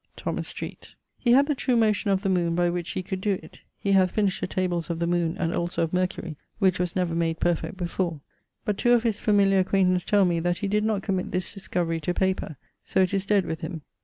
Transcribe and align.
'THOMAS 0.17 0.47
STREETE.' 0.47 0.95
He 1.19 1.33
had 1.33 1.45
the 1.45 1.53
true 1.53 1.75
motion 1.77 2.09
of 2.09 2.23
the 2.23 2.29
moon 2.29 2.55
by 2.55 2.71
which 2.71 2.89
he 2.93 3.03
could 3.03 3.21
doe 3.21 3.37
it 3.43 3.59
(he 3.77 3.91
hath 3.91 4.09
finished 4.09 4.41
the 4.41 4.47
tables 4.47 4.89
of 4.89 4.97
the 4.97 5.05
moon 5.05 5.37
and 5.37 5.53
also 5.53 5.83
of 5.83 5.93
Mercury, 5.93 6.37
which 6.57 6.79
was 6.79 6.95
never 6.95 7.13
made 7.13 7.39
perfect 7.39 7.77
before) 7.77 8.19
but 8.65 8.79
two 8.79 8.93
of 8.93 9.03
his 9.03 9.19
familiar 9.19 9.59
acquaintance 9.59 10.03
tell 10.03 10.25
me 10.25 10.39
that 10.39 10.57
he 10.57 10.67
did 10.67 10.83
not 10.83 11.03
committ 11.03 11.29
this 11.31 11.53
discovery 11.53 11.99
to 11.99 12.15
paper: 12.15 12.57
so 12.83 12.99
it 12.99 13.13
is 13.13 13.27
dead 13.27 13.45
with 13.45 13.61
him. 13.61 13.83